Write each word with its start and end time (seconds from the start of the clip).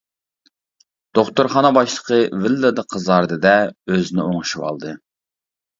دوختۇرخانا 1.19 1.71
باشلىقى 1.79 2.19
ۋىللىدە 2.41 2.87
قىزاردى 2.95 3.41
دە، 3.47 3.57
ئۆزىنى 3.93 4.29
ئوڭشىۋالدى. 4.29 5.01